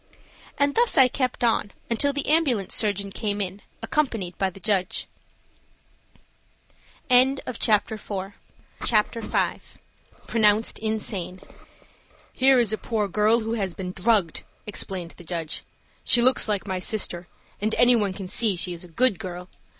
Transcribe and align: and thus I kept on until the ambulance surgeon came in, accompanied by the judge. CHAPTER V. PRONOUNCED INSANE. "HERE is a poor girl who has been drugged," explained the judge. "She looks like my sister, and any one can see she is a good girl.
and 0.57 0.73
thus 0.73 0.97
I 0.97 1.07
kept 1.07 1.43
on 1.43 1.71
until 1.87 2.11
the 2.11 2.25
ambulance 2.27 2.73
surgeon 2.73 3.11
came 3.11 3.39
in, 3.39 3.61
accompanied 3.83 4.35
by 4.39 4.49
the 4.49 4.59
judge. 4.59 5.05
CHAPTER 7.07 7.97
V. 7.99 9.77
PRONOUNCED 10.25 10.79
INSANE. 10.79 11.41
"HERE 12.33 12.59
is 12.59 12.73
a 12.73 12.77
poor 12.79 13.07
girl 13.07 13.41
who 13.41 13.53
has 13.53 13.75
been 13.75 13.91
drugged," 13.91 14.41
explained 14.65 15.11
the 15.17 15.23
judge. 15.23 15.61
"She 16.03 16.23
looks 16.23 16.47
like 16.47 16.65
my 16.65 16.79
sister, 16.79 17.27
and 17.61 17.75
any 17.75 17.95
one 17.95 18.13
can 18.13 18.27
see 18.27 18.55
she 18.55 18.73
is 18.73 18.83
a 18.83 18.87
good 18.87 19.19
girl. 19.19 19.49